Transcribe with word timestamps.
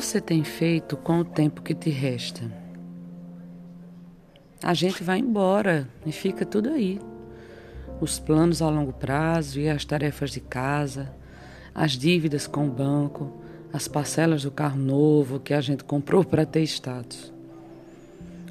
você 0.00 0.20
tem 0.20 0.44
feito 0.44 0.94
com 0.94 1.20
o 1.20 1.24
tempo 1.24 1.62
que 1.62 1.74
te 1.74 1.88
resta? 1.88 2.42
A 4.62 4.74
gente 4.74 5.02
vai 5.02 5.18
embora 5.18 5.88
e 6.04 6.12
fica 6.12 6.44
tudo 6.44 6.68
aí. 6.68 7.00
Os 7.98 8.18
planos 8.18 8.60
a 8.60 8.68
longo 8.68 8.92
prazo 8.92 9.58
e 9.58 9.70
as 9.70 9.86
tarefas 9.86 10.32
de 10.32 10.40
casa, 10.40 11.10
as 11.74 11.92
dívidas 11.92 12.46
com 12.46 12.66
o 12.66 12.70
banco, 12.70 13.40
as 13.72 13.88
parcelas 13.88 14.42
do 14.42 14.50
carro 14.50 14.76
novo 14.78 15.40
que 15.40 15.54
a 15.54 15.62
gente 15.62 15.82
comprou 15.82 16.22
para 16.22 16.44
ter 16.44 16.62
status. 16.64 17.32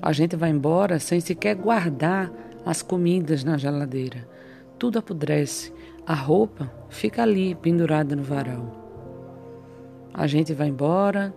A 0.00 0.12
gente 0.14 0.36
vai 0.36 0.48
embora 0.48 0.98
sem 0.98 1.20
sequer 1.20 1.56
guardar 1.56 2.32
as 2.64 2.80
comidas 2.80 3.44
na 3.44 3.58
geladeira. 3.58 4.26
Tudo 4.78 4.98
apodrece. 4.98 5.70
A 6.06 6.14
roupa 6.14 6.72
fica 6.88 7.22
ali 7.22 7.54
pendurada 7.54 8.16
no 8.16 8.22
varal. 8.22 8.83
A 10.14 10.28
gente 10.28 10.54
vai 10.54 10.68
embora, 10.68 11.34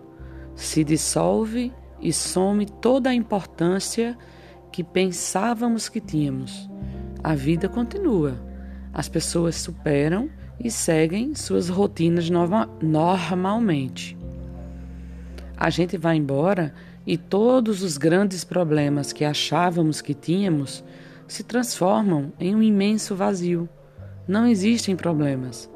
se 0.54 0.84
dissolve 0.84 1.74
e 2.00 2.14
some 2.14 2.68
toda 2.68 3.10
a 3.10 3.14
importância 3.14 4.16
que 4.72 4.84
pensávamos 4.84 5.90
que 5.90 6.00
tínhamos. 6.00 6.70
A 7.24 7.34
vida 7.34 7.68
continua. 7.68 8.40
As 8.94 9.10
pessoas 9.10 9.56
superam 9.56 10.30
e 10.60 10.70
seguem 10.70 11.34
suas 11.34 11.70
rotinas 11.70 12.30
nova, 12.30 12.70
normalmente. 12.80 14.16
A 15.56 15.72
gente 15.72 15.98
vai 15.98 16.16
embora 16.16 16.72
e 17.06 17.18
todos 17.18 17.82
os 17.82 17.98
grandes 17.98 18.44
problemas 18.44 19.12
que 19.12 19.26
achávamos 19.26 20.02
que 20.02 20.14
tínhamos 20.14 20.84
se 21.28 21.44
transformam 21.44 22.32
em 22.40 22.56
um 22.56 22.62
imenso 22.62 23.16
vazio. 23.16 23.68
Não 24.28 24.46
existem 24.46 24.96
problemas. 24.96 25.68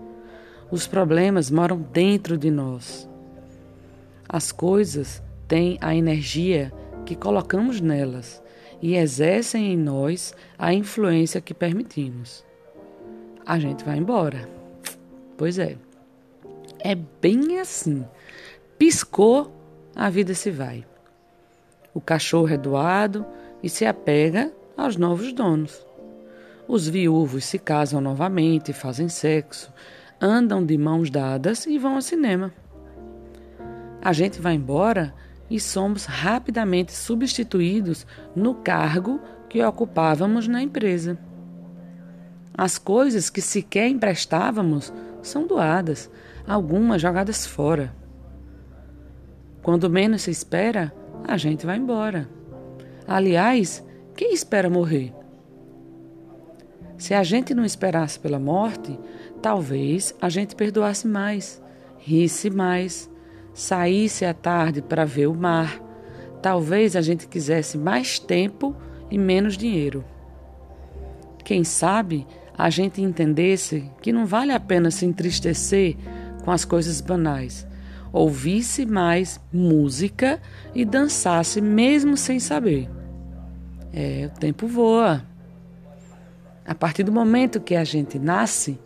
Os 0.71 0.87
problemas 0.87 1.51
moram 1.51 1.77
dentro 1.77 2.37
de 2.37 2.49
nós. 2.49 3.09
As 4.27 4.53
coisas 4.53 5.21
têm 5.45 5.77
a 5.81 5.93
energia 5.93 6.71
que 7.05 7.13
colocamos 7.13 7.81
nelas 7.81 8.41
e 8.81 8.95
exercem 8.95 9.73
em 9.73 9.77
nós 9.77 10.33
a 10.57 10.73
influência 10.73 11.41
que 11.41 11.53
permitimos. 11.53 12.45
A 13.45 13.59
gente 13.59 13.83
vai 13.83 13.97
embora. 13.97 14.47
Pois 15.37 15.59
é. 15.59 15.75
É 16.79 16.95
bem 16.95 17.59
assim. 17.59 18.05
Piscou, 18.77 19.51
a 19.93 20.09
vida 20.09 20.33
se 20.33 20.49
vai. 20.49 20.85
O 21.93 21.99
cachorro 21.99 22.47
é 22.47 22.57
doado 22.57 23.25
e 23.61 23.67
se 23.67 23.85
apega 23.85 24.53
aos 24.77 24.95
novos 24.95 25.33
donos. 25.33 25.85
Os 26.65 26.87
viúvos 26.87 27.43
se 27.43 27.59
casam 27.59 27.99
novamente, 27.99 28.71
fazem 28.71 29.09
sexo, 29.09 29.71
andam 30.21 30.63
de 30.63 30.77
mãos 30.77 31.09
dadas 31.09 31.65
e 31.65 31.79
vão 31.79 31.95
ao 31.95 32.01
cinema. 32.01 32.53
A 34.01 34.13
gente 34.13 34.39
vai 34.39 34.53
embora 34.53 35.13
e 35.49 35.59
somos 35.59 36.05
rapidamente 36.05 36.93
substituídos 36.93 38.05
no 38.35 38.55
cargo 38.55 39.19
que 39.49 39.63
ocupávamos 39.63 40.47
na 40.47 40.61
empresa. 40.61 41.17
As 42.55 42.77
coisas 42.77 43.29
que 43.29 43.41
sequer 43.41 43.87
emprestávamos 43.87 44.93
são 45.21 45.47
doadas, 45.47 46.09
algumas 46.47 47.01
jogadas 47.01 47.45
fora. 47.45 47.93
Quando 49.61 49.89
menos 49.89 50.23
se 50.23 50.31
espera, 50.31 50.93
a 51.27 51.37
gente 51.37 51.65
vai 51.65 51.77
embora. 51.77 52.29
Aliás, 53.07 53.85
quem 54.15 54.33
espera 54.33 54.69
morrer? 54.69 55.13
Se 57.01 57.15
a 57.15 57.23
gente 57.23 57.55
não 57.55 57.65
esperasse 57.65 58.19
pela 58.19 58.37
morte, 58.37 58.95
talvez 59.41 60.13
a 60.21 60.29
gente 60.29 60.55
perdoasse 60.55 61.07
mais, 61.07 61.59
risse 61.97 62.47
mais, 62.47 63.09
saísse 63.55 64.23
à 64.23 64.35
tarde 64.35 64.83
para 64.83 65.03
ver 65.03 65.25
o 65.25 65.33
mar. 65.33 65.81
Talvez 66.43 66.95
a 66.95 67.01
gente 67.01 67.27
quisesse 67.27 67.75
mais 67.75 68.19
tempo 68.19 68.75
e 69.09 69.17
menos 69.17 69.57
dinheiro. 69.57 70.05
Quem 71.43 71.63
sabe 71.63 72.27
a 72.55 72.69
gente 72.69 73.01
entendesse 73.01 73.89
que 73.99 74.13
não 74.13 74.27
vale 74.27 74.51
a 74.51 74.59
pena 74.59 74.91
se 74.91 75.03
entristecer 75.03 75.97
com 76.45 76.51
as 76.51 76.63
coisas 76.63 77.01
banais, 77.01 77.65
ouvisse 78.13 78.85
mais 78.85 79.41
música 79.51 80.39
e 80.75 80.85
dançasse 80.85 81.61
mesmo 81.61 82.15
sem 82.15 82.39
saber. 82.39 82.87
É, 83.91 84.29
o 84.31 84.39
tempo 84.39 84.67
voa. 84.67 85.30
A 86.71 86.73
partir 86.73 87.03
do 87.03 87.11
momento 87.11 87.59
que 87.59 87.75
a 87.75 87.83
gente 87.83 88.17
nasce, 88.17 88.79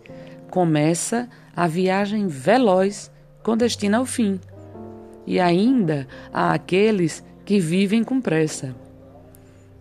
começa 0.50 1.29
a 1.56 1.68
viagem 1.68 2.25
veloz 2.25 3.12
com 3.44 3.56
destino 3.56 3.97
ao 3.97 4.07
fim. 4.07 4.40
E 5.23 5.40
ainda 5.40 6.07
há 6.34 6.51
aqueles 6.51 7.23
que 7.46 7.59
vivem 7.59 8.03
com 8.03 8.19
pressa, 8.19 8.75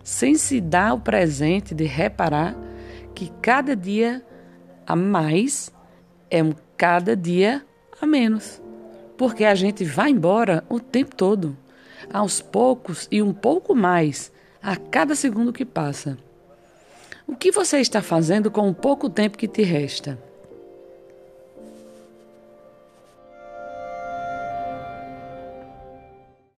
sem 0.02 0.34
se 0.34 0.60
dar 0.60 0.92
o 0.92 1.00
presente 1.00 1.74
de 1.74 1.84
reparar 1.84 2.54
que 3.14 3.32
cada 3.40 3.74
dia 3.74 4.22
a 4.86 4.94
mais 4.94 5.72
é 6.30 6.42
um 6.42 6.52
cada 6.76 7.16
dia 7.16 7.64
a 8.02 8.06
menos, 8.06 8.60
porque 9.16 9.46
a 9.46 9.54
gente 9.54 9.82
vai 9.82 10.10
embora 10.10 10.62
o 10.68 10.78
tempo 10.78 11.16
todo, 11.16 11.56
aos 12.12 12.42
poucos 12.42 13.08
e 13.10 13.22
um 13.22 13.32
pouco 13.32 13.74
mais 13.74 14.30
a 14.62 14.76
cada 14.76 15.14
segundo 15.14 15.54
que 15.54 15.64
passa. 15.64 16.18
O 17.26 17.34
que 17.34 17.50
você 17.50 17.78
está 17.78 18.02
fazendo 18.02 18.50
com 18.50 18.68
o 18.68 18.74
pouco 18.74 19.08
tempo 19.08 19.38
que 19.38 19.48
te 19.48 19.62
resta? 19.62 20.18